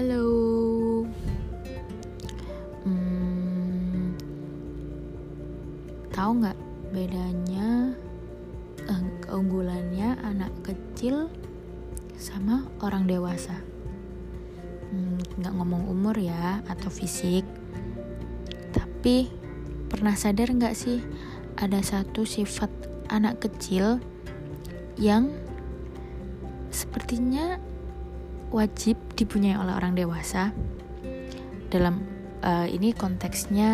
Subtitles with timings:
[0.00, 1.04] Halo.
[2.88, 4.16] Hmm,
[6.08, 6.56] tahu nggak
[6.88, 7.92] bedanya
[8.80, 11.28] eh, keunggulannya anak kecil
[12.16, 13.52] sama orang dewasa?
[14.88, 17.44] Hmm, nggak ngomong umur ya atau fisik,
[18.72, 19.28] tapi
[19.92, 21.04] pernah sadar nggak sih
[21.60, 22.72] ada satu sifat
[23.12, 24.00] anak kecil
[24.96, 25.28] yang
[26.72, 27.60] sepertinya
[28.50, 30.50] wajib dipunyai oleh orang dewasa.
[31.70, 32.02] Dalam
[32.42, 33.72] uh, ini konteksnya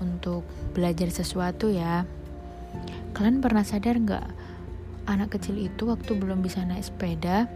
[0.00, 2.08] untuk belajar sesuatu ya.
[3.12, 4.26] Kalian pernah sadar nggak
[5.08, 7.46] anak kecil itu waktu belum bisa naik sepeda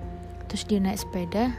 [0.47, 1.51] terus dia naik sepeda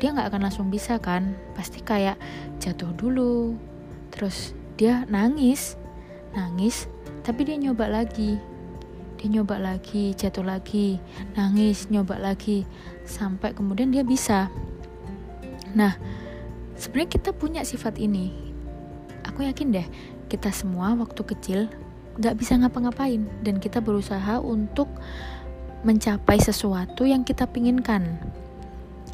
[0.00, 1.36] dia nggak akan langsung bisa kan?
[1.52, 2.16] Pasti kayak
[2.56, 3.56] jatuh dulu
[4.08, 5.76] terus dia nangis
[6.32, 6.88] nangis
[7.20, 8.40] tapi dia nyoba lagi
[9.20, 10.96] dia nyoba lagi jatuh lagi
[11.36, 12.64] nangis nyoba lagi
[13.04, 14.48] sampai kemudian dia bisa.
[15.76, 16.00] Nah
[16.80, 18.32] sebenarnya kita punya sifat ini.
[19.28, 19.86] Aku yakin deh
[20.32, 21.60] kita semua waktu kecil
[22.16, 24.88] gak bisa ngapa-ngapain dan kita berusaha untuk
[25.84, 28.16] mencapai sesuatu yang kita pinginkan.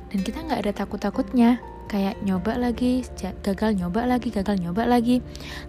[0.06, 1.58] Dan kita nggak ada takut-takutnya
[1.90, 3.06] kayak nyoba lagi
[3.42, 5.22] gagal nyoba lagi gagal nyoba lagi.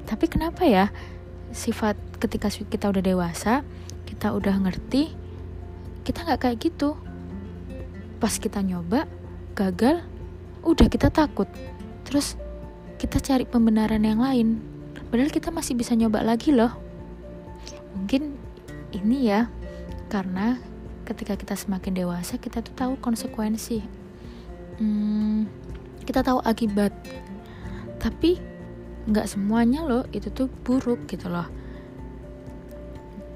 [0.06, 0.94] Tapi kenapa ya
[1.54, 3.62] sifat ketika kita udah dewasa
[4.18, 5.14] kita udah ngerti
[6.02, 6.98] kita nggak kayak gitu.
[8.18, 9.06] Pas kita nyoba
[9.54, 10.02] gagal
[10.66, 11.46] udah kita takut.
[12.02, 12.34] Terus
[12.98, 14.58] kita cari pembenaran yang lain
[15.14, 16.74] padahal kita masih bisa nyoba lagi loh.
[17.94, 18.34] Mungkin
[18.98, 19.54] ini ya
[20.10, 20.58] karena
[21.06, 23.86] ketika kita semakin dewasa kita tuh tahu konsekuensi.
[24.82, 25.46] Hmm,
[26.10, 26.90] kita tahu akibat.
[28.02, 28.42] Tapi
[29.14, 31.67] nggak semuanya loh itu tuh buruk gitu loh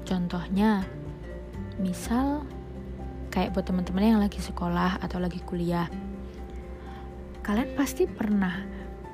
[0.02, 0.82] Contohnya,
[1.78, 2.42] misal
[3.32, 5.88] kayak buat teman-teman yang lagi sekolah atau lagi kuliah.
[7.40, 8.60] Kalian pasti pernah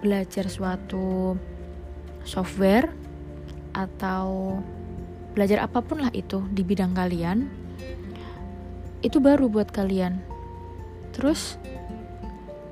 [0.03, 1.39] belajar suatu
[2.27, 2.91] software
[3.73, 4.59] atau
[5.33, 7.47] belajar apa pun lah itu di bidang kalian.
[9.01, 10.19] Itu baru buat kalian.
[11.15, 11.57] Terus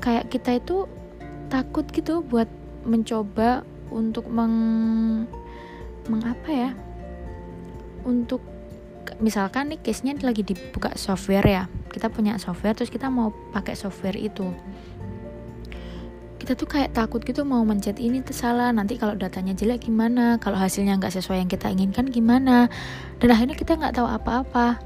[0.02, 0.90] kayak kita itu
[1.46, 2.50] takut gitu buat
[2.82, 4.56] mencoba untuk meng
[6.06, 6.70] mengapa ya
[8.06, 8.40] untuk
[9.18, 11.62] misalkan nih case-nya lagi dibuka software ya.
[11.90, 14.46] Kita punya software terus kita mau pakai software itu.
[16.36, 20.38] Kita tuh kayak takut gitu mau mencet ini tuh salah nanti kalau datanya jelek gimana
[20.38, 22.70] kalau hasilnya nggak sesuai yang kita inginkan gimana.
[23.18, 24.78] Dan akhirnya kita nggak tahu apa-apa.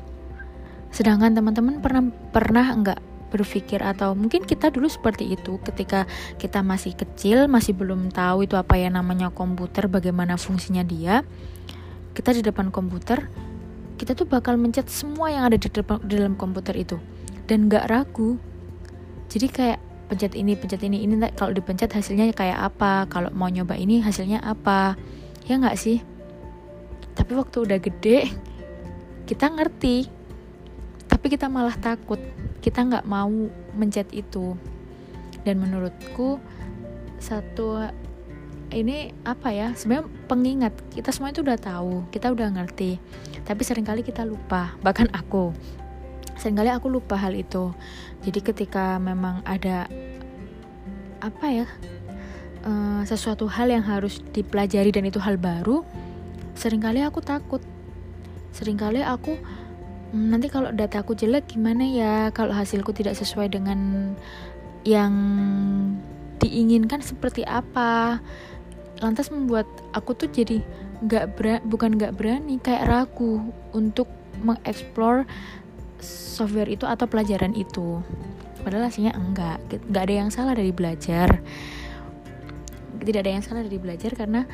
[0.89, 6.05] Sedangkan teman-teman pernah pernah nggak berpikir atau mungkin kita dulu seperti itu ketika
[6.37, 11.23] kita masih kecil masih belum tahu itu apa ya namanya komputer bagaimana fungsinya dia
[12.15, 13.31] kita di depan komputer
[14.01, 16.97] kita tuh bakal mencet semua yang ada di, depan, di dalam komputer itu.
[17.45, 18.41] Dan nggak ragu.
[19.29, 19.79] Jadi kayak
[20.09, 23.05] pencet ini pencet ini ini kalau dipencet hasilnya kayak apa?
[23.13, 24.97] Kalau mau nyoba ini hasilnya apa?
[25.45, 26.01] Ya nggak sih?
[27.13, 28.33] Tapi waktu udah gede
[29.29, 30.09] kita ngerti.
[31.05, 32.25] Tapi kita malah takut.
[32.65, 33.29] Kita nggak mau
[33.77, 34.57] mencet itu.
[35.45, 36.41] Dan menurutku
[37.21, 37.85] satu
[38.71, 43.03] ini apa ya sebenarnya pengingat kita semua itu udah tahu kita udah ngerti.
[43.43, 45.51] Tapi sering kali kita lupa bahkan aku.
[46.41, 47.77] Seringkali aku lupa hal itu.
[48.25, 49.85] Jadi ketika memang ada
[51.21, 51.67] apa ya
[52.65, 55.85] uh, sesuatu hal yang harus dipelajari dan itu hal baru
[56.57, 57.61] sering kali aku takut.
[58.57, 59.37] Seringkali aku
[60.13, 62.15] hmm, nanti kalau data aku jelek gimana ya?
[62.33, 64.13] Kalau hasilku tidak sesuai dengan
[64.85, 65.13] yang
[66.41, 68.21] diinginkan seperti apa
[69.01, 69.67] lantas membuat
[69.97, 70.61] aku tuh jadi
[71.01, 73.41] nggak bukan nggak berani kayak ragu
[73.73, 74.07] untuk
[74.45, 75.25] mengeksplor
[76.01, 78.01] software itu atau pelajaran itu.
[78.61, 81.41] Padahal hasilnya enggak nggak ada yang salah dari belajar.
[83.01, 84.45] Tidak ada yang salah dari belajar karena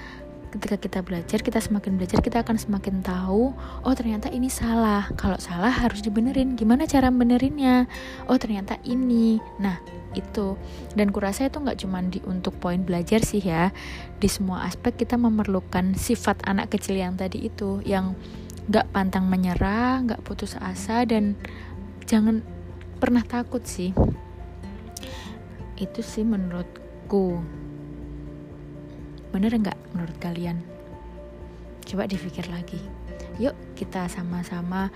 [0.56, 5.08] ketika kita belajar kita semakin belajar kita akan semakin tahu oh ternyata ini salah.
[5.14, 6.56] Kalau salah harus dibenerin.
[6.56, 7.84] Gimana cara benerinnya?
[8.26, 9.38] Oh ternyata ini.
[9.60, 9.78] Nah
[10.16, 10.56] itu.
[10.96, 13.70] Dan kurasa itu nggak cuma di untuk poin belajar sih ya.
[14.16, 18.16] Di semua aspek kita memerlukan sifat anak kecil yang tadi itu yang
[18.66, 21.38] nggak pantang menyerah nggak putus asa dan
[22.08, 22.40] jangan
[22.96, 23.92] pernah takut sih.
[25.76, 27.44] Itu sih menurutku
[29.36, 30.64] bener nggak menurut kalian
[31.84, 32.80] coba dipikir lagi
[33.36, 34.88] yuk kita sama-sama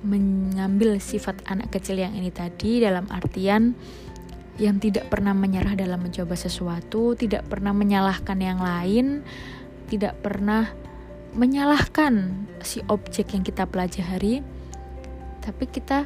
[0.00, 3.76] mengambil sifat anak kecil yang ini tadi dalam artian
[4.60, 9.24] yang tidak pernah menyerah dalam mencoba sesuatu, tidak pernah menyalahkan yang lain,
[9.88, 10.68] tidak pernah
[11.32, 14.44] menyalahkan si objek yang kita pelajari,
[15.40, 16.04] tapi kita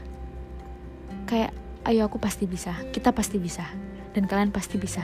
[1.26, 1.50] kayak
[1.90, 3.66] ayo aku pasti bisa, kita pasti bisa.
[4.14, 5.02] dan kalian pasti bisa.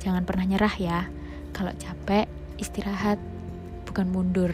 [0.00, 1.04] Jangan pernah nyerah ya.
[1.52, 2.26] Kalau capek,
[2.56, 3.20] istirahat,
[3.84, 4.52] bukan mundur.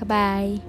[0.00, 0.60] Bye bye.